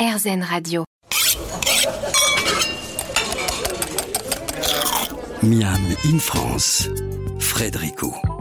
RZN 0.00 0.42
Radio. 0.42 0.84
Miam 5.42 5.94
in 6.04 6.18
France, 6.18 6.88
Frédérico. 7.38 8.39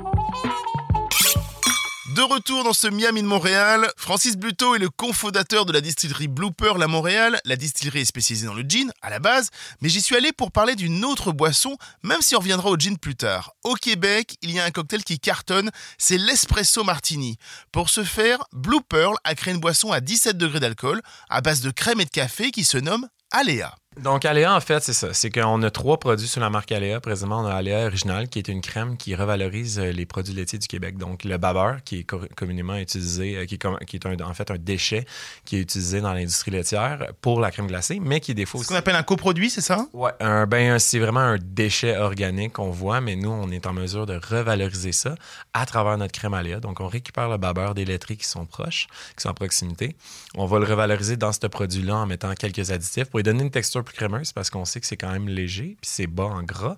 De 2.19 2.23
retour 2.23 2.65
dans 2.65 2.73
ce 2.73 2.89
Miami 2.89 3.21
de 3.21 3.27
Montréal, 3.27 3.89
Francis 3.95 4.35
Bluto 4.35 4.75
est 4.75 4.79
le 4.79 4.89
cofondateur 4.89 5.65
de 5.65 5.71
la 5.71 5.79
distillerie 5.79 6.27
Blooper 6.27 6.77
La 6.77 6.87
Montréal. 6.87 7.39
La 7.45 7.55
distillerie 7.55 8.01
est 8.01 8.05
spécialisée 8.05 8.45
dans 8.45 8.53
le 8.53 8.63
gin 8.63 8.91
à 9.01 9.09
la 9.09 9.19
base, 9.19 9.51
mais 9.79 9.87
j'y 9.87 10.01
suis 10.01 10.17
allé 10.17 10.33
pour 10.33 10.51
parler 10.51 10.75
d'une 10.75 11.05
autre 11.05 11.31
boisson, 11.31 11.77
même 12.03 12.21
si 12.21 12.35
on 12.35 12.39
reviendra 12.39 12.71
au 12.71 12.75
gin 12.75 12.97
plus 12.97 13.15
tard. 13.15 13.53
Au 13.63 13.75
Québec, 13.75 14.35
il 14.41 14.51
y 14.51 14.59
a 14.59 14.65
un 14.65 14.71
cocktail 14.71 15.05
qui 15.05 15.17
cartonne, 15.17 15.71
c'est 15.97 16.17
l'espresso 16.17 16.83
martini. 16.83 17.37
Pour 17.71 17.89
ce 17.89 18.03
faire, 18.03 18.43
Blue 18.51 18.81
Pearl 18.81 19.15
a 19.23 19.33
créé 19.33 19.53
une 19.53 19.61
boisson 19.61 19.93
à 19.93 20.01
17 20.01 20.37
degrés 20.37 20.59
d'alcool, 20.59 21.01
à 21.29 21.39
base 21.39 21.61
de 21.61 21.71
crème 21.71 22.01
et 22.01 22.05
de 22.05 22.09
café 22.09 22.51
qui 22.51 22.65
se 22.65 22.77
nomme 22.77 23.07
Aléa. 23.31 23.73
Donc, 24.01 24.25
Aléa, 24.25 24.55
en 24.55 24.59
fait, 24.59 24.81
c'est 24.83 24.93
ça. 24.93 25.13
C'est 25.13 25.29
qu'on 25.29 25.61
a 25.61 25.71
trois 25.71 25.99
produits 25.99 26.27
sous 26.27 26.39
la 26.39 26.49
marque 26.49 26.71
Aléa. 26.71 26.99
Présentement, 26.99 27.41
on 27.41 27.45
a 27.45 27.53
Aléa 27.53 27.85
Original, 27.85 28.29
qui 28.29 28.39
est 28.39 28.47
une 28.47 28.61
crème 28.61 28.97
qui 28.97 29.15
revalorise 29.15 29.79
euh, 29.79 29.91
les 29.91 30.05
produits 30.05 30.33
laitiers 30.33 30.59
du 30.59 30.67
Québec. 30.67 30.97
Donc, 30.97 31.23
le 31.23 31.37
babeur, 31.37 31.83
qui 31.83 31.99
est 31.99 32.03
communément 32.35 32.75
utilisé, 32.75 33.37
euh, 33.37 33.45
qui 33.45 33.55
est, 33.55 33.85
qui 33.85 33.97
est 33.97 34.21
en 34.21 34.33
fait 34.33 34.51
un 34.51 34.57
déchet 34.57 35.05
qui 35.45 35.57
est 35.57 35.59
utilisé 35.59 36.01
dans 36.01 36.13
l'industrie 36.13 36.51
laitière 36.51 37.11
pour 37.21 37.39
la 37.39 37.51
crème 37.51 37.67
glacée, 37.67 37.99
mais 38.01 38.19
qui 38.19 38.31
est 38.31 38.35
des 38.35 38.45
faux. 38.45 38.63
Ce 38.63 38.67
qu'on 38.67 38.75
appelle 38.75 38.95
un 38.95 39.03
coproduit, 39.03 39.49
c'est 39.49 39.61
ça? 39.61 39.85
Oui. 39.93 40.09
Ben, 40.19 40.79
c'est 40.79 40.99
vraiment 40.99 41.19
un 41.19 41.37
déchet 41.37 41.97
organique 41.97 42.53
qu'on 42.53 42.71
voit, 42.71 43.01
mais 43.01 43.15
nous, 43.15 43.29
on 43.29 43.51
est 43.51 43.67
en 43.67 43.73
mesure 43.73 44.05
de 44.05 44.19
revaloriser 44.29 44.91
ça 44.91 45.15
à 45.53 45.65
travers 45.65 45.97
notre 45.97 46.13
crème 46.13 46.33
Aléa. 46.33 46.59
Donc, 46.59 46.79
on 46.79 46.87
récupère 46.87 47.29
le 47.29 47.37
babeur 47.37 47.75
des 47.75 47.85
laiteries 47.85 48.17
qui 48.17 48.27
sont 48.27 48.45
proches, 48.45 48.87
qui 49.15 49.23
sont 49.23 49.29
à 49.29 49.33
proximité. 49.33 49.95
On 50.35 50.45
va 50.45 50.59
le 50.59 50.65
revaloriser 50.65 51.17
dans 51.17 51.31
ce 51.31 51.45
produit-là 51.47 51.95
en 51.95 52.05
mettant 52.05 52.33
quelques 52.33 52.71
additifs 52.71 53.05
pour 53.05 53.19
lui 53.19 53.23
donner 53.23 53.43
une 53.43 53.51
texture 53.51 53.83
crémeuse 53.93 54.31
parce 54.33 54.49
qu'on 54.49 54.65
sait 54.65 54.79
que 54.79 54.85
c'est 54.85 54.97
quand 54.97 55.11
même 55.11 55.27
léger, 55.27 55.77
puis 55.81 55.89
c'est 55.89 56.07
bas 56.07 56.25
en 56.25 56.43
gras. 56.43 56.77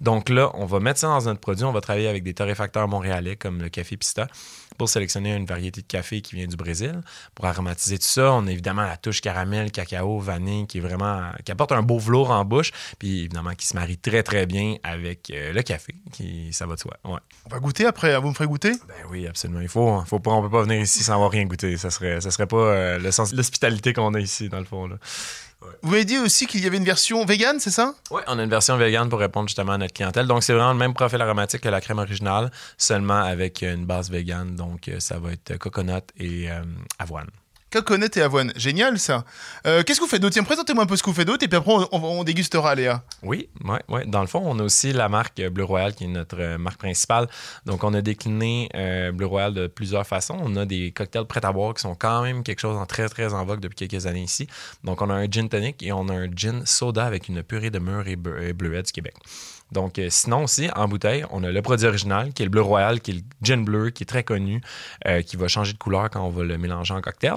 Donc 0.00 0.28
là, 0.28 0.50
on 0.54 0.66
va 0.66 0.80
mettre 0.80 1.00
ça 1.00 1.08
dans 1.08 1.22
notre 1.22 1.40
produit. 1.40 1.64
On 1.64 1.72
va 1.72 1.80
travailler 1.80 2.08
avec 2.08 2.22
des 2.22 2.34
torréfacteurs 2.34 2.88
montréalais 2.88 3.36
comme 3.36 3.60
le 3.60 3.68
Café 3.68 3.96
Pista 3.96 4.26
pour 4.80 4.88
sélectionner 4.88 5.34
une 5.34 5.44
variété 5.44 5.82
de 5.82 5.86
café 5.86 6.22
qui 6.22 6.36
vient 6.36 6.46
du 6.46 6.56
Brésil. 6.56 7.02
Pour 7.34 7.44
aromatiser 7.44 7.98
tout 7.98 8.06
ça, 8.06 8.32
on 8.32 8.46
a 8.46 8.50
évidemment 8.50 8.80
la 8.80 8.96
touche 8.96 9.20
caramel, 9.20 9.70
cacao, 9.70 10.18
vanille 10.20 10.66
qui 10.66 10.78
est 10.78 10.80
vraiment 10.80 11.20
qui 11.44 11.52
apporte 11.52 11.72
un 11.72 11.82
beau 11.82 11.98
velours 11.98 12.30
en 12.30 12.46
bouche, 12.46 12.72
puis 12.98 13.20
évidemment 13.20 13.52
qui 13.54 13.66
se 13.66 13.74
marie 13.74 13.98
très 13.98 14.22
très 14.22 14.46
bien 14.46 14.76
avec 14.82 15.30
euh, 15.30 15.52
le 15.52 15.62
café, 15.62 15.94
qui 16.12 16.52
ça 16.52 16.66
va 16.66 16.76
de 16.76 16.80
soi. 16.80 16.96
Ouais. 17.04 17.18
On 17.44 17.50
va 17.50 17.58
goûter 17.58 17.84
après. 17.84 18.18
Vous 18.18 18.30
me 18.30 18.34
ferez 18.34 18.46
goûter? 18.46 18.72
Ben 18.88 19.06
oui, 19.10 19.26
absolument. 19.26 19.60
Il 19.60 19.68
faut, 19.68 20.02
faut 20.06 20.18
pas, 20.18 20.30
on 20.30 20.40
peut 20.40 20.50
pas 20.50 20.62
venir 20.62 20.80
ici 20.80 21.02
sans 21.02 21.12
avoir 21.12 21.30
rien 21.30 21.44
goûté. 21.44 21.76
Ça 21.76 21.90
serait, 21.90 22.22
ça 22.22 22.30
serait 22.30 22.46
pas 22.46 22.56
euh, 22.56 22.98
le 22.98 23.10
sens 23.10 23.34
l'hospitalité 23.34 23.92
qu'on 23.92 24.14
a 24.14 24.20
ici 24.20 24.48
dans 24.48 24.60
le 24.60 24.64
fond 24.64 24.86
là. 24.86 24.96
Vous 25.82 25.90
m'avez 25.90 26.04
dit 26.04 26.18
aussi 26.18 26.46
qu'il 26.46 26.62
y 26.62 26.66
avait 26.66 26.76
une 26.76 26.84
version 26.84 27.24
vegan, 27.24 27.58
c'est 27.60 27.70
ça? 27.70 27.94
Oui, 28.10 28.22
on 28.26 28.38
a 28.38 28.42
une 28.42 28.50
version 28.50 28.76
vegan 28.76 29.08
pour 29.08 29.18
répondre 29.18 29.48
justement 29.48 29.72
à 29.72 29.78
notre 29.78 29.94
clientèle. 29.94 30.26
Donc, 30.26 30.42
c'est 30.42 30.52
vraiment 30.52 30.72
le 30.72 30.78
même 30.78 30.94
profil 30.94 31.20
aromatique 31.20 31.60
que 31.60 31.68
la 31.68 31.80
crème 31.80 31.98
originale, 31.98 32.50
seulement 32.78 33.22
avec 33.22 33.62
une 33.62 33.86
base 33.86 34.10
vegan. 34.10 34.56
Donc, 34.56 34.88
euh, 34.88 35.00
ça 35.00 35.18
va 35.18 35.32
être 35.32 35.58
coconut 35.58 36.02
et 36.18 36.50
euh, 36.50 36.62
avoine. 36.98 37.28
Coconut 37.70 38.16
et 38.16 38.22
avoine. 38.22 38.52
Génial, 38.56 38.98
ça. 38.98 39.24
Euh, 39.64 39.84
qu'est-ce 39.84 40.00
que 40.00 40.04
vous 40.04 40.10
faites 40.10 40.20
d'autre? 40.20 40.32
Tiens, 40.32 40.42
présentez-moi 40.42 40.82
un 40.82 40.86
peu 40.86 40.96
ce 40.96 41.04
que 41.04 41.10
vous 41.10 41.14
faites 41.14 41.26
d'autre 41.26 41.44
et 41.44 41.48
puis 41.48 41.56
après, 41.56 41.72
on, 41.92 42.24
dégustera, 42.24 42.74
Léa. 42.74 43.04
Oui, 43.22 43.48
ouais, 43.64 43.78
ouais. 43.88 44.06
Dans 44.06 44.22
le 44.22 44.26
fond, 44.26 44.42
on 44.44 44.58
a 44.58 44.62
aussi 44.64 44.92
la 44.92 45.08
marque 45.08 45.40
Bleu 45.40 45.62
Royal 45.62 45.94
qui 45.94 46.04
est 46.04 46.08
notre 46.08 46.40
euh, 46.40 46.58
marque 46.58 46.78
principale. 46.78 47.28
Donc, 47.66 47.84
on 47.84 47.94
a 47.94 48.02
décliné 48.02 48.68
euh, 48.74 49.12
Bleu 49.12 49.26
Royal 49.26 49.54
de 49.54 49.68
plusieurs 49.68 50.04
façons. 50.04 50.36
On 50.42 50.56
a 50.56 50.66
des 50.66 50.90
cocktails 50.90 51.26
prêts 51.26 51.44
à 51.44 51.52
boire 51.52 51.74
qui 51.74 51.82
sont 51.82 51.94
quand 51.94 52.22
même 52.22 52.42
quelque 52.42 52.58
chose 52.58 52.76
en 52.76 52.86
très, 52.86 53.08
très 53.08 53.32
en 53.34 53.44
vogue 53.44 53.60
depuis 53.60 53.86
quelques 53.86 54.06
années 54.06 54.24
ici. 54.24 54.48
Donc, 54.82 55.00
on 55.00 55.08
a 55.08 55.14
un 55.14 55.30
gin 55.30 55.48
tonic 55.48 55.80
et 55.84 55.92
on 55.92 56.08
a 56.08 56.14
un 56.14 56.28
gin 56.34 56.66
soda 56.66 57.06
avec 57.06 57.28
une 57.28 57.44
purée 57.44 57.70
de 57.70 57.78
mûre 57.78 58.08
et, 58.08 58.16
bleuet 58.16 58.82
du 58.82 58.90
Québec. 58.90 59.14
Donc, 59.70 60.00
euh, 60.00 60.08
sinon 60.10 60.42
aussi, 60.42 60.68
en 60.74 60.88
bouteille, 60.88 61.24
on 61.30 61.44
a 61.44 61.52
le 61.52 61.62
produit 61.62 61.86
original, 61.86 62.32
qui 62.32 62.42
est 62.42 62.46
le 62.46 62.50
bleu 62.50 62.62
royal, 62.62 63.00
qui 63.00 63.12
est 63.12 63.14
le 63.14 63.22
gin 63.42 63.64
bleu, 63.64 63.90
qui 63.90 64.02
est 64.02 64.06
très 64.06 64.24
connu, 64.24 64.60
qui 65.24 65.36
va 65.36 65.46
changer 65.46 65.72
de 65.72 65.78
couleur 65.78 66.10
quand 66.10 66.26
on 66.26 66.30
va 66.30 66.42
le 66.42 66.58
mélanger 66.58 66.94
en 66.94 67.00
cocktail. 67.00 67.36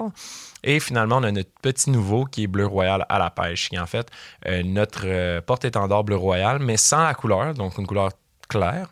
Et 0.62 0.80
finalement, 0.80 1.18
on 1.18 1.24
a 1.24 1.30
notre 1.30 1.50
petit 1.60 1.90
nouveau 1.90 2.24
qui 2.24 2.44
est 2.44 2.46
bleu 2.46 2.66
royal 2.66 3.04
à 3.08 3.18
la 3.18 3.30
pêche, 3.30 3.68
qui 3.68 3.76
est 3.76 3.78
en 3.78 3.86
fait 3.86 4.08
euh, 4.46 4.62
notre 4.64 5.40
porte-étendard 5.40 6.04
bleu 6.04 6.16
royal, 6.16 6.58
mais 6.58 6.78
sans 6.78 7.02
la 7.02 7.14
couleur, 7.14 7.54
donc 7.54 7.76
une 7.78 7.86
couleur 7.86 8.10
claire. 8.48 8.88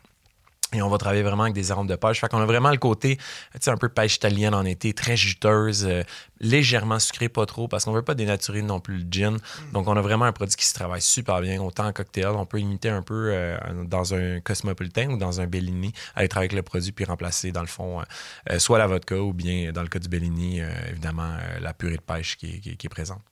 Et 0.72 0.82
on 0.82 0.88
va 0.88 0.98
travailler 0.98 1.22
vraiment 1.22 1.44
avec 1.44 1.54
des 1.54 1.70
arômes 1.70 1.86
de 1.86 1.96
pêche. 1.96 2.20
Fait 2.20 2.28
qu'on 2.28 2.40
a 2.40 2.46
vraiment 2.46 2.70
le 2.70 2.78
côté, 2.78 3.16
tu 3.16 3.22
sais, 3.60 3.70
un 3.70 3.76
peu 3.76 3.88
pêche 3.88 4.16
italienne 4.16 4.54
en 4.54 4.64
été, 4.64 4.92
très 4.94 5.16
juteuse, 5.16 5.86
euh, 5.86 6.02
légèrement 6.40 6.98
sucré, 6.98 7.28
pas 7.28 7.46
trop, 7.46 7.68
parce 7.68 7.84
qu'on 7.84 7.92
veut 7.92 8.02
pas 8.02 8.14
dénaturer 8.14 8.62
non 8.62 8.80
plus 8.80 8.98
le 8.98 9.06
gin. 9.10 9.34
Mm. 9.34 9.72
Donc, 9.72 9.88
on 9.88 9.96
a 9.96 10.00
vraiment 10.00 10.24
un 10.24 10.32
produit 10.32 10.56
qui 10.56 10.64
se 10.64 10.74
travaille 10.74 11.02
super 11.02 11.40
bien, 11.40 11.60
autant 11.60 11.86
en 11.86 11.92
cocktail. 11.92 12.28
On 12.28 12.46
peut 12.46 12.60
imiter 12.60 12.88
un 12.88 13.02
peu 13.02 13.30
euh, 13.32 13.56
dans 13.84 14.14
un 14.14 14.40
Cosmopolitan 14.40 15.10
ou 15.10 15.16
dans 15.16 15.40
un 15.40 15.46
Bellini, 15.46 15.92
aller 16.14 16.28
travailler 16.28 16.50
avec 16.50 16.56
le 16.56 16.62
produit 16.62 16.92
puis 16.92 17.04
remplacer, 17.04 17.52
dans 17.52 17.60
le 17.60 17.66
fond, 17.66 18.00
euh, 18.50 18.58
soit 18.58 18.78
la 18.78 18.86
vodka 18.86 19.16
ou 19.16 19.32
bien, 19.32 19.72
dans 19.72 19.82
le 19.82 19.88
cas 19.88 19.98
du 19.98 20.08
Bellini, 20.08 20.60
évidemment, 20.88 21.36
la 21.60 21.74
purée 21.74 21.96
de 21.96 22.02
pêche 22.02 22.36
qui 22.36 22.62
est 22.66 22.88
présente. 22.88 23.31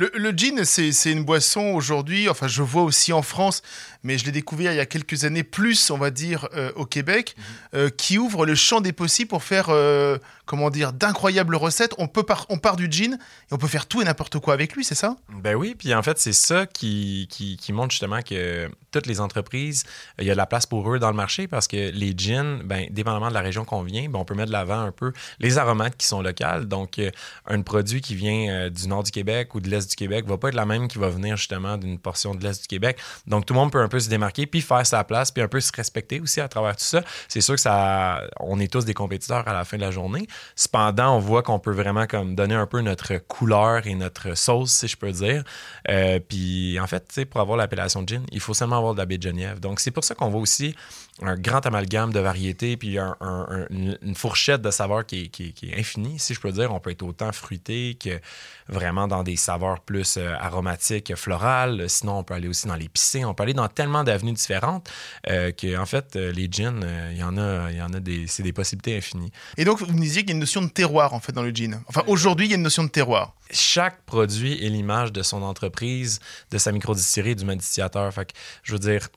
Le, 0.00 0.10
le, 0.14 0.30
gin, 0.30 0.64
c'est 0.64 1.12
une 1.12 1.24
boisson 1.24 1.60
aujourd'hui, 1.74 2.30
enfin 2.30 2.48
je 2.48 2.62
vois 2.62 2.82
aussi 2.82 3.12
en 3.12 3.20
France, 3.20 3.60
mais 4.02 4.16
je 4.16 4.24
l'ai 4.24 4.32
découvert 4.32 4.72
il 4.72 4.76
y 4.76 4.80
a 4.80 4.86
quelques 4.86 5.24
années 5.24 5.42
plus, 5.42 5.90
on 5.90 5.98
va 5.98 6.10
dire, 6.10 6.48
euh, 6.54 6.72
au 6.74 6.86
Québec, 6.86 7.34
mhm. 7.36 7.44
euh, 7.74 7.90
qui 7.90 8.16
ouvre 8.16 8.46
le 8.46 8.54
champ 8.54 8.80
des 8.80 8.92
possibles 8.92 9.28
pour 9.28 9.42
faire, 9.42 9.66
euh, 9.68 10.16
comment 10.46 10.70
dire, 10.70 10.94
d'incroyables 10.94 11.54
recettes. 11.54 11.94
On, 11.98 12.08
peut 12.08 12.24
on 12.48 12.56
part 12.56 12.76
du 12.76 12.90
gin 12.90 13.14
et 13.14 13.54
on 13.54 13.58
peut 13.58 13.66
faire 13.66 13.86
tout 13.86 14.00
et 14.00 14.04
n'importe 14.04 14.38
quoi 14.38 14.54
avec 14.54 14.74
lui, 14.74 14.84
c'est 14.84 14.94
ça? 14.94 15.16
Ben 15.28 15.54
oui, 15.54 15.74
puis 15.78 15.94
en 15.94 16.02
fait 16.02 16.18
c'est 16.18 16.32
ça 16.32 16.64
qui, 16.64 17.28
qui, 17.30 17.58
qui, 17.58 17.72
montre 17.74 17.90
justement 17.90 18.22
que 18.22 18.70
toutes 18.92 19.06
les 19.06 19.20
entreprises, 19.20 19.84
il 20.18 20.24
y 20.24 20.30
a 20.30 20.34
de 20.34 20.38
la 20.38 20.46
place 20.46 20.64
pour 20.64 20.90
eux 20.90 20.98
dans 20.98 21.10
le 21.10 21.16
marché 21.16 21.46
parce 21.46 21.68
que 21.68 21.90
les 21.90 22.14
gins, 22.16 22.60
ben, 22.64 22.86
dépendamment 22.90 23.28
de 23.28 23.34
la 23.34 23.40
région 23.40 23.66
qu'on 23.66 23.82
vient, 23.82 24.08
ben, 24.08 24.18
on 24.18 24.24
peut 24.24 24.34
mettre 24.34 24.48
de 24.48 24.52
l'avant 24.52 24.80
un 24.80 24.92
peu 24.92 25.12
les 25.40 25.58
aromates 25.58 25.96
qui 25.98 26.06
sont 26.06 26.22
locales. 26.22 26.66
Donc 26.66 26.98
un 27.46 27.62
produit 27.62 28.00
qui 28.00 28.14
vient 28.14 28.70
du 28.70 28.88
nord 28.88 29.02
du 29.02 29.10
Québec, 29.10 29.49
ou 29.54 29.60
de 29.60 29.68
l'Est 29.68 29.88
du 29.88 29.96
Québec 29.96 30.26
va 30.26 30.38
pas 30.38 30.48
être 30.48 30.54
la 30.54 30.66
même 30.66 30.88
qui 30.88 30.98
va 30.98 31.08
venir 31.08 31.36
justement 31.36 31.76
d'une 31.76 31.98
portion 31.98 32.34
de 32.34 32.42
l'Est 32.42 32.62
du 32.62 32.68
Québec. 32.68 32.98
Donc, 33.26 33.46
tout 33.46 33.54
le 33.54 33.60
monde 33.60 33.72
peut 33.72 33.80
un 33.80 33.88
peu 33.88 34.00
se 34.00 34.08
démarquer, 34.08 34.46
puis 34.46 34.60
faire 34.60 34.86
sa 34.86 35.04
place, 35.04 35.30
puis 35.30 35.42
un 35.42 35.48
peu 35.48 35.60
se 35.60 35.72
respecter 35.74 36.20
aussi 36.20 36.40
à 36.40 36.48
travers 36.48 36.76
tout 36.76 36.84
ça. 36.84 37.02
C'est 37.28 37.40
sûr 37.40 37.54
que 37.54 37.60
ça, 37.60 38.22
on 38.38 38.58
est 38.60 38.72
tous 38.72 38.84
des 38.84 38.94
compétiteurs 38.94 39.46
à 39.46 39.52
la 39.52 39.64
fin 39.64 39.76
de 39.76 39.82
la 39.82 39.90
journée. 39.90 40.26
Cependant, 40.56 41.16
on 41.16 41.18
voit 41.18 41.42
qu'on 41.42 41.58
peut 41.58 41.72
vraiment 41.72 42.06
comme 42.06 42.34
donner 42.34 42.54
un 42.54 42.66
peu 42.66 42.80
notre 42.80 43.16
couleur 43.18 43.86
et 43.86 43.94
notre 43.94 44.36
sauce, 44.36 44.72
si 44.72 44.88
je 44.88 44.96
peux 44.96 45.12
dire. 45.12 45.44
Euh, 45.88 46.18
puis, 46.20 46.78
en 46.80 46.86
fait, 46.86 47.24
pour 47.30 47.40
avoir 47.40 47.56
l'appellation 47.56 48.04
gin, 48.06 48.24
il 48.32 48.40
faut 48.40 48.54
seulement 48.54 48.78
avoir 48.78 48.94
de 48.94 48.98
la 48.98 49.06
baie 49.06 49.18
de 49.18 49.22
Genève. 49.22 49.60
Donc, 49.60 49.80
c'est 49.80 49.90
pour 49.90 50.04
ça 50.04 50.14
qu'on 50.14 50.28
voit 50.28 50.40
aussi 50.40 50.74
un 51.22 51.36
grand 51.36 51.64
amalgame 51.66 52.12
de 52.12 52.20
variétés, 52.20 52.76
puis 52.76 52.98
une 52.98 54.14
fourchette 54.14 54.62
de 54.62 54.70
saveurs 54.70 55.04
qui 55.04 55.30
est, 55.38 55.78
infinie, 55.78 56.18
si 56.18 56.34
je 56.34 56.40
peux 56.40 56.52
dire. 56.52 56.72
On 56.72 56.80
peut 56.80 56.90
être 56.90 57.02
autant 57.02 57.32
fruité 57.32 57.96
que 58.02 58.20
vraiment 58.68 59.08
dans 59.08 59.22
des 59.22 59.36
saveurs 59.40 59.80
plus 59.80 60.16
euh, 60.16 60.34
aromatiques, 60.38 61.14
florales. 61.16 61.88
Sinon, 61.88 62.18
on 62.18 62.24
peut 62.24 62.34
aller 62.34 62.48
aussi 62.48 62.68
dans 62.68 62.76
l'épicé. 62.76 63.24
On 63.24 63.34
peut 63.34 63.42
aller 63.42 63.54
dans 63.54 63.68
tellement 63.68 64.04
d'avenues 64.04 64.32
différentes 64.32 64.88
euh, 65.28 65.50
que, 65.50 65.76
en 65.76 65.86
fait, 65.86 66.16
euh, 66.16 66.32
les 66.32 66.48
gins, 66.50 66.80
il 67.10 67.18
y 67.18 67.22
en 67.22 67.36
a, 67.36 67.70
il 67.70 67.78
y 67.78 67.82
en 67.82 67.92
a 67.92 68.00
des, 68.00 68.26
c'est 68.26 68.42
des 68.42 68.52
possibilités 68.52 68.96
infinies. 68.96 69.32
Et 69.56 69.64
donc, 69.64 69.80
vous 69.80 69.92
me 69.92 70.00
disiez 70.00 70.22
qu'il 70.22 70.30
y 70.30 70.32
a 70.32 70.34
une 70.34 70.40
notion 70.40 70.62
de 70.62 70.68
terroir, 70.68 71.14
en 71.14 71.20
fait, 71.20 71.32
dans 71.32 71.42
le 71.42 71.50
gin. 71.50 71.80
Enfin, 71.88 72.02
aujourd'hui, 72.06 72.46
il 72.46 72.50
y 72.50 72.54
a 72.54 72.56
une 72.56 72.62
notion 72.62 72.84
de 72.84 72.90
terroir. 72.90 73.34
Chaque 73.50 74.02
produit 74.04 74.64
est 74.64 74.68
l'image 74.68 75.12
de 75.12 75.22
son 75.22 75.42
entreprise, 75.42 76.20
de 76.50 76.58
sa 76.58 76.70
microdistillerie, 76.70 77.34
du 77.34 77.44
modificateur. 77.44 78.12
Fait 78.12 78.26
que, 78.26 78.32
je 78.62 78.72
veux 78.72 78.78
dire, 78.78 79.08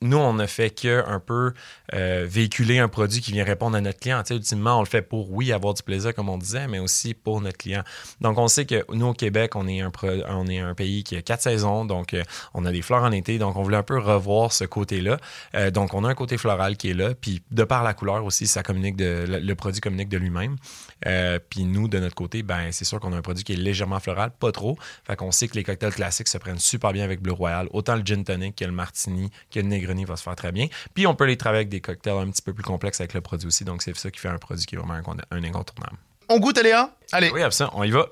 nous, 0.00 0.16
on 0.16 0.32
ne 0.32 0.46
fait 0.46 0.70
que 0.70 1.04
un 1.06 1.18
peu 1.18 1.52
euh, 1.94 2.24
véhiculer 2.28 2.78
un 2.78 2.88
produit 2.88 3.20
qui 3.20 3.32
vient 3.32 3.44
répondre 3.44 3.76
à 3.76 3.80
notre 3.80 3.98
client. 3.98 4.22
ultimement, 4.30 4.78
on 4.78 4.80
le 4.80 4.86
fait 4.86 5.02
pour, 5.02 5.32
oui, 5.32 5.52
avoir 5.52 5.74
du 5.74 5.82
plaisir, 5.82 6.14
comme 6.14 6.28
on 6.28 6.38
disait, 6.38 6.68
mais 6.68 6.78
aussi 6.78 7.14
pour 7.14 7.40
notre 7.40 7.56
client. 7.56 7.82
Donc, 8.20 8.38
on 8.38 8.46
sait 8.46 8.64
que 8.64 8.84
nous, 8.92 9.06
au 9.06 9.12
Québec, 9.12 9.56
on 9.56 9.66
est 9.66 9.80
un, 9.80 10.74
pays 10.74 11.02
qui 11.02 11.16
a 11.16 11.22
quatre 11.22 11.42
saisons, 11.42 11.84
donc 11.84 12.14
euh, 12.14 12.22
on 12.54 12.64
a 12.64 12.70
des 12.70 12.82
fleurs 12.82 13.02
en 13.02 13.10
été, 13.10 13.38
donc 13.38 13.56
on 13.56 13.62
voulait 13.62 13.78
un 13.78 13.82
peu 13.82 13.98
revoir 13.98 14.52
ce 14.52 14.64
côté-là. 14.64 15.16
Euh, 15.54 15.70
donc, 15.70 15.94
on 15.94 16.04
a 16.04 16.08
un 16.08 16.14
côté 16.14 16.38
floral 16.38 16.76
qui 16.76 16.90
est 16.90 16.94
là, 16.94 17.14
puis 17.20 17.42
de 17.50 17.64
par 17.64 17.82
la 17.82 17.94
couleur 17.94 18.24
aussi, 18.24 18.46
ça 18.46 18.62
communique 18.62 18.96
le, 18.98 19.54
produit 19.54 19.80
communique 19.80 20.08
de 20.08 20.18
lui-même. 20.18 20.56
Puis 21.48 21.64
nous, 21.64 21.88
de 21.88 21.98
notre 21.98 22.14
côté, 22.14 22.42
ben 22.42 22.72
c'est 22.72 22.84
sûr 22.84 23.00
qu'on 23.00 23.12
a 23.12 23.16
un 23.16 23.22
produit 23.22 23.44
qui 23.44 23.52
est 23.52 23.56
légèrement 23.56 24.00
floral, 24.00 24.30
pas 24.38 24.52
trop. 24.52 24.78
Fait 25.04 25.16
qu'on 25.16 25.32
sait 25.32 25.48
que 25.48 25.54
les 25.54 25.64
cocktails 25.64 25.94
classiques 25.94 26.28
se 26.28 26.38
prennent 26.38 26.58
super 26.58 26.92
bien 26.92 27.04
avec 27.04 27.20
Bleu 27.20 27.32
Royal, 27.32 27.68
autant 27.72 27.96
le 27.96 28.02
gin 28.02 28.24
tonic 28.24 28.56
que 28.56 28.64
le 28.64 28.72
martini, 28.72 29.30
que 29.50 29.60
le 29.60 29.66
negro 29.66 29.88
va 30.06 30.16
se 30.16 30.22
faire 30.22 30.36
très 30.36 30.52
bien. 30.52 30.68
Puis 30.94 31.06
on 31.06 31.14
peut 31.14 31.26
les 31.26 31.36
travailler 31.36 31.60
avec 31.60 31.68
des 31.68 31.80
cocktails 31.80 32.18
un 32.18 32.30
petit 32.30 32.42
peu 32.42 32.52
plus 32.52 32.64
complexes 32.64 33.00
avec 33.00 33.14
le 33.14 33.20
produit 33.20 33.46
aussi. 33.46 33.64
Donc 33.64 33.82
c'est 33.82 33.96
ça 33.96 34.10
qui 34.10 34.20
fait 34.20 34.28
un 34.28 34.38
produit 34.38 34.66
qui 34.66 34.74
est 34.74 34.78
vraiment 34.78 34.94
un, 34.94 35.44
incontournable. 35.44 35.96
On 36.28 36.38
goûte, 36.38 36.58
Aléa? 36.58 36.90
Allez. 37.12 37.30
Oui, 37.30 37.42
absolument. 37.42 37.78
On 37.78 37.84
y 37.84 37.90
va. 37.90 38.06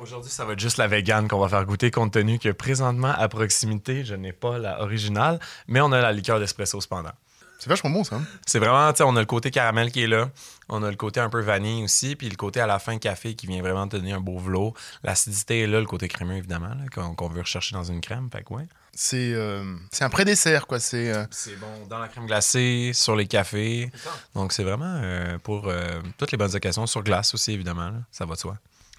Aujourd'hui, 0.00 0.30
ça 0.30 0.44
va 0.44 0.52
être 0.52 0.60
juste 0.60 0.76
la 0.76 0.86
vegan 0.86 1.26
qu'on 1.26 1.40
va 1.40 1.48
faire 1.48 1.64
goûter, 1.64 1.90
compte 1.90 2.12
tenu 2.12 2.38
que 2.38 2.50
présentement, 2.50 3.12
à 3.16 3.28
proximité, 3.28 4.04
je 4.04 4.14
n'ai 4.14 4.32
pas 4.32 4.58
la 4.58 4.82
originale, 4.82 5.40
mais 5.66 5.80
on 5.80 5.90
a 5.90 6.00
la 6.00 6.12
liqueur 6.12 6.38
d'espresso 6.38 6.80
cependant. 6.80 7.10
C'est 7.58 7.68
vachement 7.68 7.90
bon, 7.90 8.04
ça. 8.04 8.16
hein? 8.16 8.22
C'est 8.46 8.58
vraiment, 8.60 8.92
tu 8.92 8.98
sais, 8.98 9.02
on 9.02 9.16
a 9.16 9.20
le 9.20 9.26
côté 9.26 9.50
caramel 9.50 9.90
qui 9.90 10.02
est 10.04 10.06
là. 10.06 10.30
On 10.68 10.82
a 10.82 10.90
le 10.90 10.96
côté 10.96 11.18
un 11.18 11.28
peu 11.28 11.40
vanille 11.40 11.82
aussi. 11.84 12.14
Puis 12.14 12.28
le 12.28 12.36
côté 12.36 12.60
à 12.60 12.66
la 12.66 12.78
fin 12.78 12.98
café 12.98 13.34
qui 13.34 13.46
vient 13.48 13.60
vraiment 13.60 13.88
te 13.88 13.96
donner 13.96 14.12
un 14.12 14.20
beau 14.20 14.38
velours. 14.38 14.74
L'acidité 15.02 15.62
est 15.62 15.66
là, 15.66 15.80
le 15.80 15.86
côté 15.86 16.06
crémeux, 16.08 16.36
évidemment, 16.36 16.70
qu'on 16.94 17.28
veut 17.28 17.40
rechercher 17.40 17.74
dans 17.74 17.84
une 17.84 18.00
crème. 18.00 18.28
Fait 18.32 18.44
que 18.44 18.54
ouais. 18.54 18.66
C'est 18.94 19.32
euh, 19.34 19.76
c'est 19.92 20.04
un 20.04 20.08
pré-dessert, 20.10 20.66
quoi. 20.66 20.80
C'est 20.80 21.12
euh, 21.12 21.24
C'est 21.30 21.56
bon 21.56 21.86
dans 21.88 21.98
la 21.98 22.08
crème 22.08 22.26
glacée, 22.26 22.92
sur 22.94 23.14
les 23.16 23.26
cafés. 23.26 23.90
Donc 24.34 24.52
c'est 24.52 24.64
vraiment 24.64 25.00
euh, 25.02 25.38
pour 25.38 25.68
euh, 25.68 26.00
toutes 26.16 26.32
les 26.32 26.38
bonnes 26.38 26.54
occasions. 26.54 26.86
Sur 26.86 27.02
glace 27.02 27.34
aussi, 27.34 27.52
évidemment. 27.52 27.90
là. 27.90 27.98
Ça 28.10 28.24
va 28.24 28.34
de 28.34 28.40
soi. 28.40 28.56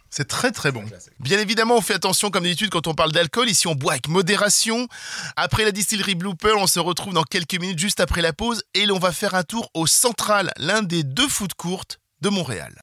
C'est 0.09 0.27
très 0.27 0.51
très 0.51 0.71
bon. 0.71 0.83
Bien 1.19 1.39
évidemment, 1.39 1.77
on 1.77 1.81
fait 1.81 1.94
attention 1.94 2.29
comme 2.29 2.44
d'habitude 2.44 2.69
quand 2.69 2.88
on 2.88 2.94
parle 2.94 3.11
d'alcool. 3.11 3.50
Ici, 3.50 3.67
on 3.67 3.75
boit 3.75 3.94
avec 3.94 4.07
modération. 4.07 4.88
Après 5.35 5.63
la 5.63 5.71
distillerie 5.71 6.15
Blue 6.15 6.35
Pearl, 6.35 6.57
on 6.57 6.67
se 6.67 6.79
retrouve 6.79 7.13
dans 7.13 7.23
quelques 7.23 7.59
minutes 7.59 7.79
juste 7.79 8.00
après 8.00 8.21
la 8.21 8.33
pause 8.33 8.63
et 8.73 8.85
l'on 8.85 9.00
va 9.00 9.11
faire 9.11 9.35
un 9.35 9.44
tour 9.44 9.69
au 9.73 9.88
Central, 9.88 10.51
l'un 10.57 10.81
des 10.81 11.03
deux 11.03 11.27
foot 11.27 11.53
courtes 11.53 12.00
de 12.21 12.29
Montréal. 12.29 12.81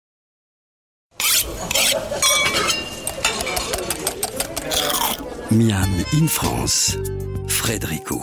Miam 5.51 6.05
in 6.13 6.27
France. 6.27 6.97
Frédérico. 7.49 8.23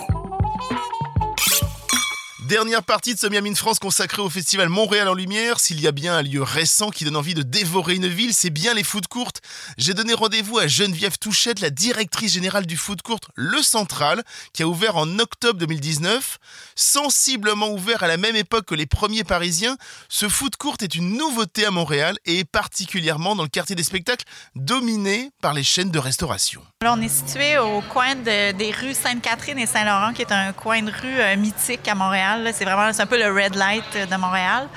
Dernière 2.53 2.83
partie 2.83 3.15
de 3.15 3.19
ce 3.19 3.25
in 3.25 3.55
France 3.55 3.79
consacrée 3.79 4.21
au 4.21 4.29
festival 4.29 4.69
Montréal 4.69 5.07
en 5.07 5.15
Lumière. 5.15 5.59
S'il 5.59 5.81
y 5.81 5.87
a 5.87 5.91
bien 5.91 6.15
un 6.17 6.21
lieu 6.21 6.43
récent 6.43 6.91
qui 6.91 7.03
donne 7.03 7.15
envie 7.15 7.33
de 7.33 7.41
dévorer 7.41 7.95
une 7.95 8.05
ville, 8.05 8.31
c'est 8.31 8.51
bien 8.51 8.75
les 8.75 8.83
food 8.83 9.07
courtes. 9.07 9.41
J'ai 9.79 9.95
donné 9.95 10.13
rendez-vous 10.13 10.59
à 10.59 10.67
Geneviève 10.67 11.17
Touchette, 11.17 11.61
la 11.61 11.71
directrice 11.71 12.31
générale 12.31 12.67
du 12.67 12.77
food 12.77 13.01
court 13.01 13.21
Le 13.33 13.59
Central, 13.63 14.21
qui 14.53 14.61
a 14.61 14.67
ouvert 14.67 14.97
en 14.97 15.17
octobre 15.17 15.57
2019. 15.57 16.37
Sensiblement 16.75 17.71
ouvert 17.71 18.03
à 18.03 18.07
la 18.07 18.17
même 18.17 18.35
époque 18.35 18.65
que 18.65 18.75
les 18.75 18.85
premiers 18.85 19.23
parisiens, 19.23 19.75
ce 20.07 20.29
food 20.29 20.55
court 20.55 20.75
est 20.81 20.93
une 20.93 21.17
nouveauté 21.17 21.65
à 21.65 21.71
Montréal 21.71 22.17
et 22.27 22.43
particulièrement 22.45 23.35
dans 23.35 23.41
le 23.41 23.49
quartier 23.49 23.75
des 23.75 23.83
spectacles 23.83 24.25
dominé 24.55 25.31
par 25.41 25.55
les 25.55 25.63
chaînes 25.63 25.89
de 25.89 25.97
restauration. 25.97 26.61
Là, 26.83 26.93
on 26.95 27.01
est 27.01 27.09
situé 27.09 27.57
au 27.57 27.81
coin 27.81 28.13
de- 28.13 28.51
des 28.51 28.69
rues 28.71 28.93
Sainte-Catherine 28.93 29.57
et 29.57 29.65
Saint-Laurent, 29.65 30.13
qui 30.13 30.21
est 30.21 30.31
un 30.31 30.53
coin 30.53 30.83
de 30.83 30.91
rue 30.91 31.19
euh, 31.19 31.35
mythique 31.35 31.87
à 31.87 31.95
Montréal. 31.95 32.42
C'est 32.51 32.65
vraiment 32.65 32.91
un 32.97 33.05
peu 33.05 33.17
le 33.17 33.31
red 33.31 33.55
light 33.55 34.09
de 34.09 34.15
Montréal. 34.17 34.67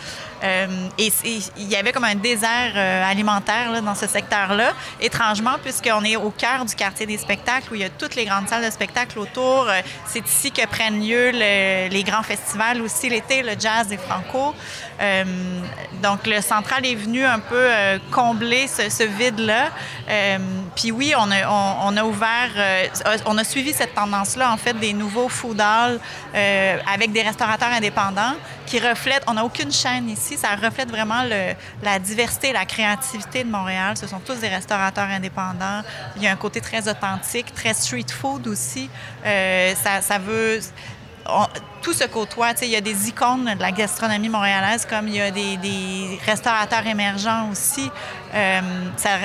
Euh, 0.44 0.88
et 0.98 1.10
il 1.56 1.68
y 1.68 1.76
avait 1.76 1.92
comme 1.92 2.04
un 2.04 2.14
désert 2.14 2.72
euh, 2.76 3.10
alimentaire 3.10 3.82
dans 3.82 3.94
ce 3.94 4.06
secteur-là, 4.06 4.72
étrangement, 5.00 5.54
puisqu'on 5.62 6.04
est 6.04 6.16
au 6.16 6.30
cœur 6.30 6.64
du 6.64 6.74
quartier 6.74 7.06
des 7.06 7.18
spectacles, 7.18 7.72
où 7.72 7.74
il 7.74 7.80
y 7.80 7.84
a 7.84 7.88
toutes 7.90 8.14
les 8.14 8.24
grandes 8.24 8.48
salles 8.48 8.64
de 8.64 8.70
spectacle 8.70 9.18
autour. 9.18 9.66
Euh, 9.68 9.80
C'est 10.06 10.26
ici 10.26 10.50
que 10.50 10.66
prennent 10.66 11.00
lieu 11.00 11.30
le- 11.32 11.88
les 11.88 12.02
grands 12.04 12.22
festivals 12.22 12.80
aussi 12.82 13.08
l'été, 13.08 13.42
le 13.42 13.52
jazz 13.58 13.90
et 13.92 13.96
franco. 13.96 14.54
Donc, 16.02 16.26
le 16.26 16.40
central 16.40 16.86
est 16.86 16.94
venu 16.94 17.24
un 17.24 17.38
peu 17.38 17.68
combler 18.10 18.66
ce, 18.66 19.02
vide-là. 19.04 19.68
Puis 20.74 20.90
oui, 20.90 21.12
on 21.16 21.30
a, 21.30 22.04
ouvert, 22.04 22.50
on 23.26 23.36
a 23.36 23.44
suivi 23.44 23.72
cette 23.72 23.94
tendance-là, 23.94 24.50
en 24.50 24.56
fait, 24.56 24.74
des 24.74 24.92
nouveaux 24.92 25.28
food 25.28 25.60
halls 25.60 26.00
avec 26.86 27.12
des 27.12 27.22
restaurateurs 27.22 27.72
indépendants 27.72 28.34
qui 28.66 28.78
reflètent, 28.80 29.22
on 29.26 29.34
n'a 29.34 29.44
aucune 29.44 29.72
chaîne 29.72 30.08
ici, 30.10 30.36
ça 30.36 30.54
reflète 30.56 30.90
vraiment 30.90 31.22
le- 31.22 31.54
la 31.82 31.98
diversité 31.98 32.48
et 32.48 32.52
la 32.52 32.64
créativité 32.66 33.44
de 33.44 33.50
Montréal. 33.50 33.96
Ce 33.96 34.06
sont 34.06 34.18
tous 34.20 34.34
des 34.40 34.48
restaurateurs 34.48 35.08
indépendants. 35.08 35.82
Il 36.16 36.22
y 36.22 36.26
a 36.26 36.32
un 36.32 36.36
côté 36.36 36.60
très 36.60 36.88
authentique, 36.88 37.54
très 37.54 37.72
street 37.74 38.10
food 38.10 38.46
aussi. 38.48 38.90
Euh, 39.24 39.74
ça, 39.76 40.00
ça 40.02 40.18
veut 40.18 40.60
tout 41.86 41.92
se 41.92 42.02
côtoie. 42.02 42.50
Il 42.62 42.68
y 42.68 42.74
a 42.74 42.80
des 42.80 43.08
icônes 43.08 43.54
de 43.54 43.60
la 43.60 43.70
gastronomie 43.70 44.28
montréalaise, 44.28 44.84
comme 44.84 45.06
il 45.06 45.14
y 45.14 45.20
a 45.20 45.30
des, 45.30 46.18
restaurateurs 46.26 46.84
émergents 46.84 47.48
aussi. 47.52 47.88
Euh, 48.34 48.60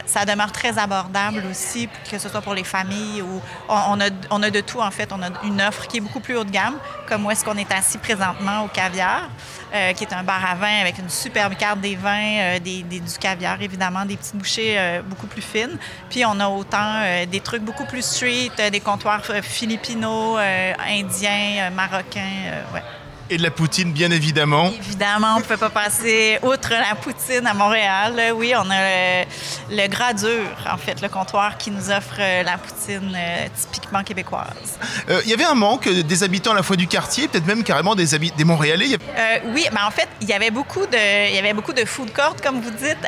ça, 0.05 0.25
demeure 0.25 0.51
très 0.51 0.77
abordable 0.77 1.43
aussi, 1.49 1.89
que 2.09 2.19
ce 2.19 2.29
soit 2.29 2.41
pour 2.41 2.53
les 2.53 2.63
familles 2.63 3.23
ou 3.23 3.41
on, 3.67 3.99
a, 3.99 4.49
de 4.51 4.61
tout 4.61 4.79
en 4.79 4.91
fait. 4.91 5.09
On 5.11 5.23
a 5.23 5.29
une 5.43 5.59
offre 5.59 5.87
qui 5.87 5.97
est 5.97 6.01
beaucoup 6.01 6.19
plus 6.19 6.37
haut 6.37 6.43
de 6.43 6.51
gamme, 6.51 6.77
comme 7.07 7.25
où 7.25 7.31
est-ce 7.31 7.43
qu'on 7.43 7.57
est 7.57 7.71
assis 7.71 7.97
présentement 7.97 8.63
au 8.63 8.67
caviar, 8.67 9.27
euh, 9.73 9.93
qui 9.93 10.03
est 10.03 10.13
un 10.13 10.23
bar 10.23 10.45
à 10.45 10.53
vin 10.53 10.81
avec 10.81 10.99
une 10.99 11.09
superbe 11.09 11.55
carte 11.55 11.81
des 11.81 11.95
vins, 11.95 12.37
euh, 12.37 12.59
des, 12.59 12.83
du 12.83 13.17
caviar 13.19 13.59
évidemment, 13.59 14.05
des 14.05 14.17
petites 14.17 14.35
bouchées 14.35 15.01
beaucoup 15.07 15.27
plus 15.27 15.41
fines. 15.41 15.79
Puis 16.11 16.23
on 16.25 16.39
a 16.39 16.47
autant 16.47 17.25
des 17.29 17.39
trucs 17.39 17.63
beaucoup 17.63 17.85
plus 17.85 18.05
street, 18.05 18.69
des 18.71 18.79
comptoirs 18.79 19.23
philippinos, 19.41 20.37
euh, 20.39 20.73
indiens, 20.87 21.69
marocains. 21.71 22.50
Euh, 22.51 22.73
ouais. 22.73 22.83
Et 23.29 23.37
de 23.37 23.43
la 23.43 23.51
poutine, 23.51 23.93
bien 23.93 24.11
évidemment. 24.11 24.73
Évidemment, 24.77 25.35
on 25.37 25.39
ne 25.39 25.45
peut 25.45 25.55
pas 25.55 25.69
passer 25.69 26.37
outre 26.43 26.71
la 26.71 26.95
poutine 26.95 27.47
à 27.47 27.53
Montréal. 27.53 28.33
Oui, 28.35 28.51
on 28.57 28.69
a 28.69 28.75
le, 28.81 29.25
le 29.69 29.87
gras 29.87 30.11
dur, 30.11 30.49
en 30.69 30.75
fait, 30.75 31.01
le 31.01 31.07
comptoir 31.07 31.57
qui 31.57 31.71
nous 31.71 31.89
offre 31.91 32.17
euh, 32.19 32.43
la 32.43 32.57
poutine 32.57 33.15
euh, 33.15 33.47
typiquement 33.55 34.03
québécoise. 34.03 34.77
Euh, 35.09 35.21
Il 35.23 35.29
y 35.29 35.33
avait 35.33 35.45
un 35.45 35.55
manque 35.55 35.87
des 35.87 36.23
habitants 36.23 36.51
à 36.51 36.55
la 36.55 36.63
fois 36.63 36.75
du 36.75 36.87
quartier, 36.87 37.29
peut-être 37.29 37.45
même 37.45 37.63
carrément 37.63 37.95
des, 37.95 38.05
des 38.19 38.43
Montréalais. 38.43 38.95
Euh, 38.95 39.37
oui, 39.53 39.65
mais 39.71 39.79
en 39.79 39.91
fait, 39.91 40.09
il 40.19 40.27
y 40.27 40.33
avait 40.33 40.51
beaucoup 40.51 40.85
de, 40.85 41.29
il 41.29 41.33
y 41.33 41.39
avait 41.39 41.53
beaucoup 41.53 41.71
de 41.71 41.85
food 41.85 42.11
court, 42.11 42.35
comme 42.43 42.59
vous 42.59 42.71
dites, 42.71 42.99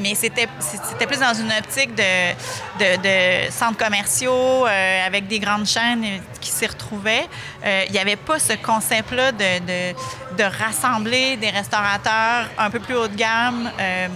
mais 0.00 0.14
c'était, 0.14 0.48
c'était 0.58 1.06
plus 1.06 1.20
dans 1.20 1.34
une 1.34 1.52
optique 1.52 1.94
de, 1.94 2.32
de, 2.80 2.96
de 3.02 3.50
centres 3.52 3.76
commerciaux 3.76 4.64
avec 4.64 5.28
des 5.28 5.38
grandes 5.38 5.66
chaînes 5.66 6.22
qui 6.40 6.50
s'y 6.50 6.66
retrouvaient. 6.66 7.26
Euh, 7.66 7.82
il 7.86 7.92
n'y 7.92 7.98
avait 7.98 8.16
pas 8.16 8.38
ce 8.38 8.52
concept-là 8.52 9.32
de, 9.32 9.58
de, 9.58 9.96
de 10.38 10.44
rassembler 10.44 11.36
des 11.36 11.50
restaurateurs 11.50 12.46
un 12.58 12.70
peu 12.70 12.78
plus 12.78 12.94
haut 12.94 13.08
de 13.08 13.16
gamme 13.16 13.70
euh, 13.80 14.06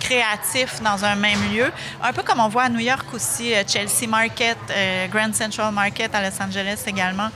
créatifs 0.00 0.82
dans 0.82 1.04
un 1.04 1.14
même 1.14 1.38
lieu. 1.52 1.70
Un 2.02 2.12
peu 2.12 2.22
comme 2.22 2.40
on 2.40 2.48
voit 2.48 2.64
à 2.64 2.68
New 2.68 2.80
York 2.80 3.06
aussi, 3.14 3.54
euh, 3.54 3.62
Chelsea 3.66 4.06
Market, 4.08 4.58
Grand 5.10 5.32
Central 5.34 5.72
Market 5.72 6.14
à 6.14 6.20
Los 6.28 6.40
Angeles 6.42 6.82
également. 6.86 7.28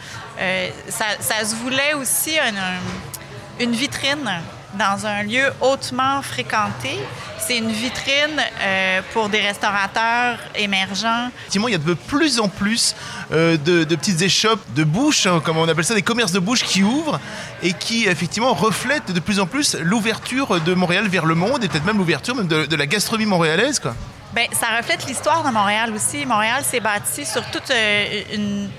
Ça, 0.88 1.04
ça 1.20 1.44
se 1.44 1.54
voulait 1.56 1.94
aussi 1.94 2.38
un- 2.38 2.56
un- 2.56 3.60
une 3.64 3.72
vitrine 3.72 4.42
dans 4.74 5.06
un 5.06 5.22
lieu 5.22 5.52
hautement 5.60 6.22
fréquenté. 6.22 6.98
C'est 7.38 7.58
une 7.58 7.70
vitrine 7.70 8.40
euh, 8.60 9.00
pour 9.12 9.28
des 9.28 9.40
restaurateurs 9.40 10.38
émergents. 10.54 11.30
Effectivement, 11.40 11.68
il 11.68 11.72
y 11.72 11.74
a 11.74 11.78
de 11.78 11.94
plus 11.94 12.38
en 12.38 12.48
plus 12.48 12.94
euh, 13.32 13.56
de, 13.56 13.84
de 13.84 13.96
petites 13.96 14.22
échoppes 14.22 14.62
de 14.74 14.84
bouche, 14.84 15.26
hein, 15.26 15.40
comme 15.44 15.56
on 15.56 15.68
appelle 15.68 15.84
ça, 15.84 15.94
des 15.94 16.02
commerces 16.02 16.32
de 16.32 16.38
bouche 16.38 16.62
qui 16.62 16.82
ouvrent 16.82 17.18
et 17.62 17.72
qui 17.72 18.06
effectivement 18.06 18.54
reflètent 18.54 19.10
de 19.10 19.20
plus 19.20 19.40
en 19.40 19.46
plus 19.46 19.76
l'ouverture 19.80 20.60
de 20.60 20.74
Montréal 20.74 21.08
vers 21.08 21.26
le 21.26 21.34
monde 21.34 21.64
et 21.64 21.68
peut-être 21.68 21.86
même 21.86 21.98
l'ouverture 21.98 22.34
même 22.36 22.46
de, 22.46 22.66
de 22.66 22.76
la 22.76 22.86
gastronomie 22.86 23.26
montréalaise. 23.26 23.80
Quoi. 23.80 23.94
Bien, 24.32 24.46
ça 24.52 24.76
reflète 24.76 25.06
l'histoire 25.06 25.42
de 25.42 25.50
Montréal 25.50 25.92
aussi. 25.92 26.24
Montréal 26.24 26.62
s'est 26.64 26.80
bâti 26.80 27.26
sur 27.26 27.44
toute 27.50 27.70
euh, 27.70 28.22
une. 28.32 28.70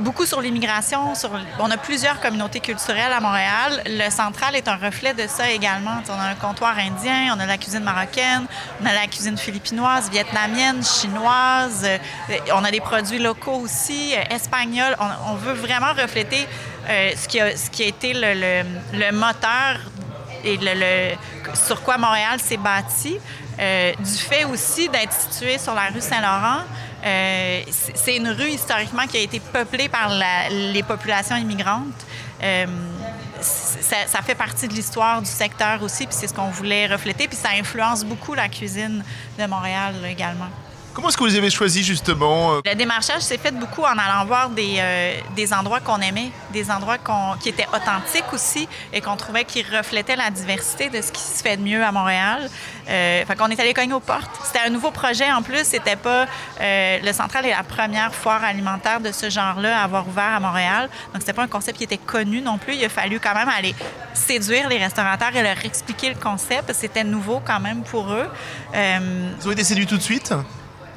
Beaucoup 0.00 0.26
sur 0.26 0.40
l'immigration. 0.40 1.12
On 1.58 1.70
a 1.70 1.76
plusieurs 1.76 2.20
communautés 2.20 2.60
culturelles 2.60 3.12
à 3.12 3.20
Montréal. 3.20 3.82
Le 3.86 4.10
central 4.10 4.54
est 4.54 4.68
un 4.68 4.76
reflet 4.76 5.14
de 5.14 5.26
ça 5.26 5.50
également. 5.50 6.02
On 6.08 6.20
a 6.20 6.28
un 6.30 6.34
comptoir 6.34 6.76
indien, 6.78 7.34
on 7.36 7.40
a 7.40 7.46
la 7.46 7.58
cuisine 7.58 7.82
marocaine, 7.82 8.46
on 8.80 8.86
a 8.86 8.92
la 8.92 9.06
cuisine 9.06 9.36
philippinoise, 9.36 10.10
vietnamienne, 10.10 10.82
chinoise. 10.84 11.84
euh, 11.84 11.98
on 12.54 12.64
a 12.64 12.70
des 12.70 12.80
produits 12.80 13.18
locaux 13.18 13.60
aussi, 13.60 14.14
euh, 14.14 14.34
espagnols. 14.34 14.96
On, 15.00 15.34
veut 15.34 15.54
vraiment 15.54 15.92
refléter 15.92 16.46
euh, 16.88 17.12
ce, 17.16 17.28
qui 17.28 17.40
a, 17.40 17.86
été 17.86 18.12
le, 18.14 19.12
moteur 19.12 19.78
et 20.44 20.58
sur 21.54 21.82
quoi 21.82 21.98
Montréal 21.98 22.40
s'est 22.40 22.56
bâti, 22.56 23.18
du 23.58 24.18
fait 24.18 24.44
aussi 24.44 24.88
d'être 24.88 25.12
situé 25.12 25.58
sur 25.58 25.74
la 25.74 25.86
rue 25.86 26.00
Saint-Laurent. 26.00 26.62
Euh, 27.06 27.62
c'est 27.94 28.16
une 28.16 28.28
rue 28.28 28.50
historiquement 28.50 29.06
qui 29.06 29.16
a 29.16 29.20
été 29.20 29.38
peuplée 29.40 29.88
par 29.88 30.10
les 30.50 30.82
populations 30.82 31.36
immigrantes. 31.36 32.04
Euh, 32.42 32.66
ça, 33.40 34.22
fait 34.22 34.34
partie 34.34 34.66
de 34.66 34.72
l'histoire 34.72 35.20
du 35.20 35.30
secteur 35.30 35.82
aussi, 35.82 36.06
puis 36.06 36.16
c'est 36.18 36.26
ce 36.26 36.34
qu'on 36.34 36.50
voulait 36.50 36.86
refléter, 36.86 37.28
puis 37.28 37.36
ça 37.36 37.50
influence 37.50 38.04
beaucoup 38.04 38.34
la 38.34 38.48
cuisine 38.48 39.04
de 39.38 39.46
Montréal 39.46 39.94
également. 40.08 40.48
Comment 40.96 41.10
est-ce 41.10 41.18
que 41.18 41.24
vous 41.24 41.36
avez 41.36 41.50
choisi 41.50 41.84
justement 41.84 42.54
euh, 42.54 42.60
Le 42.64 42.74
démarchage 42.74 43.20
s'est 43.20 43.36
fait 43.36 43.50
beaucoup 43.50 43.82
en 43.82 43.98
allant 43.98 44.24
voir 44.24 44.48
des, 44.48 44.76
euh, 44.78 45.18
des 45.36 45.52
endroits 45.52 45.80
qu'on 45.80 46.00
aimait, 46.00 46.30
des 46.54 46.70
endroits 46.70 46.96
qui 47.38 47.50
étaient 47.50 47.66
authentiques 47.68 48.32
aussi 48.32 48.66
et 48.94 49.02
qu'on 49.02 49.14
trouvait 49.14 49.44
qui 49.44 49.62
reflétaient 49.62 50.16
la 50.16 50.30
diversité 50.30 50.88
de 50.88 51.02
ce 51.02 51.12
qui 51.12 51.20
se 51.20 51.42
fait 51.42 51.58
de 51.58 51.62
mieux 51.62 51.84
à 51.84 51.92
Montréal. 51.92 52.48
Euh, 52.88 53.26
fait 53.26 53.36
qu'on 53.36 53.48
est 53.48 53.60
allé 53.60 53.74
cogner 53.74 53.92
aux 53.92 54.00
portes. 54.00 54.30
C'était 54.42 54.66
un 54.66 54.70
nouveau 54.70 54.90
projet 54.90 55.30
en 55.30 55.42
plus. 55.42 55.64
C'était 55.64 55.96
pas 55.96 56.24
euh, 56.62 56.98
le 57.04 57.12
Central 57.12 57.44
est 57.44 57.50
la 57.50 57.62
première 57.62 58.14
foire 58.14 58.42
alimentaire 58.42 58.98
de 59.02 59.12
ce 59.12 59.28
genre-là 59.28 59.78
à 59.78 59.84
avoir 59.84 60.08
ouvert 60.08 60.32
à 60.34 60.40
Montréal. 60.40 60.88
Donc 61.12 61.20
c'était 61.20 61.34
pas 61.34 61.42
un 61.42 61.46
concept 61.46 61.76
qui 61.76 61.84
était 61.84 61.98
connu 61.98 62.40
non 62.40 62.56
plus. 62.56 62.74
Il 62.74 62.82
a 62.82 62.88
fallu 62.88 63.20
quand 63.20 63.34
même 63.34 63.50
aller 63.50 63.74
séduire 64.14 64.70
les 64.70 64.78
restaurateurs 64.78 65.36
et 65.36 65.42
leur 65.42 65.62
expliquer 65.62 66.08
le 66.08 66.18
concept. 66.18 66.72
C'était 66.72 67.04
nouveau 67.04 67.42
quand 67.44 67.60
même 67.60 67.82
pour 67.82 68.10
eux. 68.14 68.28
Ils 68.74 69.46
ont 69.46 69.52
été 69.52 69.62
séduits 69.62 69.86
tout 69.86 69.98
de 69.98 70.02
suite? 70.02 70.32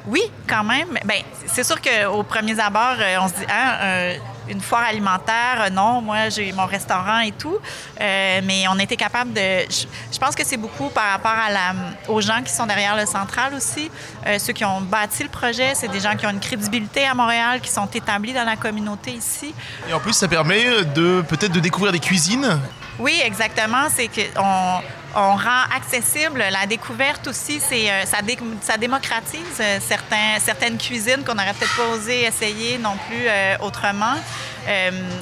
Oui, 0.06 0.22
quand 0.48 0.64
même. 0.64 0.98
Ben, 1.04 1.22
c'est 1.46 1.64
sûr 1.64 1.80
qu'au 1.80 2.22
premier 2.22 2.58
abord, 2.58 2.96
euh, 2.98 3.16
on 3.20 3.28
se 3.28 3.34
dit, 3.34 3.46
ah, 3.48 3.82
euh, 3.82 4.14
une 4.48 4.60
foire 4.60 4.82
alimentaire. 4.82 5.68
Non, 5.72 6.00
moi, 6.00 6.28
j'ai 6.28 6.52
mon 6.52 6.66
restaurant 6.66 7.20
et 7.20 7.32
tout. 7.32 7.58
mais 7.98 8.64
on 8.68 8.78
était 8.78 8.96
capable 8.96 9.32
de. 9.32 9.40
Je, 9.40 10.18
pense 10.18 10.34
que 10.34 10.44
c'est 10.44 10.56
beaucoup 10.56 10.88
par 10.88 11.12
rapport 11.12 11.30
à 11.30 11.50
la, 11.50 11.72
aux 12.08 12.20
gens 12.20 12.42
qui 12.42 12.52
sont 12.52 12.66
derrière 12.66 12.96
le 12.96 13.06
central 13.06 13.54
aussi. 13.54 13.90
ceux 14.38 14.52
qui 14.52 14.64
ont 14.64 14.80
bâti 14.80 15.22
le 15.22 15.28
projet, 15.28 15.72
c'est 15.74 15.88
des 15.88 16.00
gens 16.00 16.16
qui 16.16 16.26
ont 16.26 16.30
une 16.30 16.40
crédibilité 16.40 17.06
à 17.06 17.14
Montréal, 17.14 17.60
qui 17.60 17.70
sont 17.70 17.86
établis 17.86 18.32
dans 18.32 18.44
la 18.44 18.56
communauté 18.56 19.12
ici. 19.12 19.54
Et 19.88 19.92
en 19.92 20.00
plus, 20.00 20.14
ça 20.14 20.26
permet 20.26 20.84
de 20.84 21.22
peut-être 21.28 21.52
de 21.52 21.60
découvrir 21.60 21.92
des 21.92 22.00
cuisines. 22.00 22.58
Oui, 22.98 23.20
exactement. 23.24 23.88
C'est 23.94 24.08
qu'on 24.08 24.40
on 24.42 24.80
rend 25.14 25.64
accessible 25.74 26.38
la 26.38 26.66
découverte 26.66 27.26
aussi. 27.26 27.60
C'est 27.60 27.90
euh, 27.90 28.04
ça, 28.04 28.76
démocratise 28.76 29.40
euh, 29.60 29.78
certaines 29.80 30.78
cuisines 30.78 31.24
qu'on 31.24 31.34
n'aurait 31.34 31.54
peut-être 31.54 31.76
pas 31.76 31.88
osé 31.88 32.22
essayer 32.22 32.78
non 32.78 32.96
plus 33.08 33.26
euh, 33.26 33.56
autrement. 33.60 34.14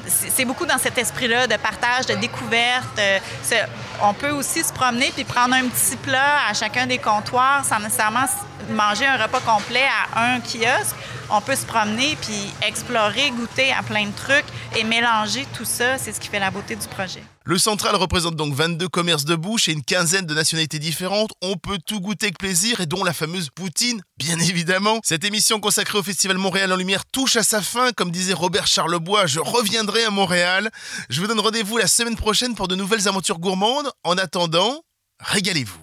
c'est 0.06 0.44
beaucoup 0.44 0.66
dans 0.66 0.78
cet 0.78 0.98
esprit-là 0.98 1.46
de 1.46 1.56
partage, 1.56 2.06
de 2.06 2.14
découverte. 2.14 3.00
on 4.02 4.12
peut 4.12 4.30
aussi 4.30 4.62
se 4.62 4.72
promener 4.72 5.10
puis 5.14 5.24
prendre 5.24 5.54
un 5.54 5.68
petit 5.68 5.96
plat 5.96 6.48
à 6.50 6.54
chacun 6.54 6.86
des 6.86 6.98
comptoirs 6.98 7.64
sans 7.64 7.78
nécessairement 7.78 8.26
manger 8.72 9.06
un 9.06 9.16
repas 9.16 9.40
complet 9.40 9.86
à 10.14 10.34
un 10.34 10.40
kiosque. 10.40 10.96
On 11.30 11.40
peut 11.40 11.56
se 11.56 11.66
promener 11.66 12.16
puis 12.20 12.52
explorer, 12.66 13.30
goûter 13.30 13.72
à 13.72 13.82
plein 13.82 14.06
de 14.06 14.16
trucs 14.16 14.46
et 14.76 14.84
mélanger 14.84 15.46
tout 15.54 15.64
ça. 15.64 15.98
C'est 15.98 16.12
ce 16.12 16.20
qui 16.20 16.28
fait 16.28 16.38
la 16.38 16.50
beauté 16.50 16.74
du 16.76 16.86
projet. 16.88 17.22
Le 17.44 17.58
Central 17.58 17.96
représente 17.96 18.36
donc 18.36 18.52
22 18.52 18.88
commerces 18.88 19.24
de 19.24 19.34
bouche 19.34 19.68
et 19.68 19.72
une 19.72 19.82
quinzaine 19.82 20.26
de 20.26 20.34
nationalités 20.34 20.78
différentes. 20.78 21.30
On 21.40 21.56
peut 21.56 21.78
tout 21.84 22.00
goûter 22.00 22.26
avec 22.26 22.38
plaisir 22.38 22.80
et 22.80 22.86
dont 22.86 23.04
la 23.04 23.14
fameuse 23.14 23.48
poutine, 23.48 24.02
bien 24.18 24.38
évidemment. 24.38 25.00
Cette 25.02 25.24
émission 25.24 25.58
consacrée 25.58 25.98
au 25.98 26.02
Festival 26.02 26.36
Montréal 26.36 26.72
en 26.72 26.76
Lumière 26.76 27.06
touche 27.06 27.36
à 27.36 27.42
sa 27.42 27.62
fin. 27.62 27.92
Comme 27.92 28.10
disait 28.10 28.34
Robert 28.34 28.66
Charlebois, 28.66 29.26
je 29.26 29.40
reviendrai 29.40 30.04
à 30.04 30.10
Montréal. 30.10 30.70
Je 31.08 31.20
vous 31.20 31.26
donne 31.26 31.40
rendez-vous 31.40 31.78
la 31.78 31.86
semaine 31.86 32.16
prochaine 32.16 32.54
pour 32.54 32.68
de 32.68 32.74
nouvelles 32.74 33.08
aventures 33.08 33.38
gourmandes. 33.38 33.90
En 34.04 34.18
attendant, 34.18 34.82
régalez-vous. 35.20 35.78